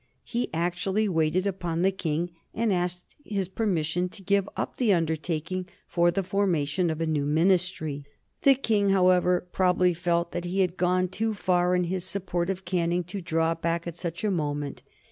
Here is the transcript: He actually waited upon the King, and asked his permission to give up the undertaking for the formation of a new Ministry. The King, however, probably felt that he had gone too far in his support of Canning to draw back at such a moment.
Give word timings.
He 0.23 0.49
actually 0.51 1.07
waited 1.07 1.45
upon 1.45 1.83
the 1.83 1.91
King, 1.91 2.31
and 2.55 2.73
asked 2.73 3.15
his 3.23 3.47
permission 3.47 4.09
to 4.09 4.23
give 4.23 4.49
up 4.57 4.77
the 4.77 4.91
undertaking 4.91 5.67
for 5.87 6.09
the 6.09 6.23
formation 6.23 6.89
of 6.89 7.01
a 7.01 7.05
new 7.05 7.23
Ministry. 7.23 8.03
The 8.41 8.55
King, 8.55 8.89
however, 8.89 9.45
probably 9.51 9.93
felt 9.93 10.31
that 10.31 10.45
he 10.45 10.61
had 10.61 10.75
gone 10.75 11.07
too 11.07 11.35
far 11.35 11.75
in 11.75 11.83
his 11.83 12.03
support 12.03 12.49
of 12.49 12.65
Canning 12.65 13.03
to 13.03 13.21
draw 13.21 13.53
back 13.53 13.85
at 13.85 13.95
such 13.95 14.23
a 14.23 14.31
moment. 14.31 14.81